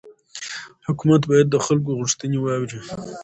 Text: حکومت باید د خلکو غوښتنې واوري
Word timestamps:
حکومت 0.87 1.21
باید 1.29 1.47
د 1.49 1.55
خلکو 1.65 1.97
غوښتنې 1.99 2.37
واوري 2.41 2.79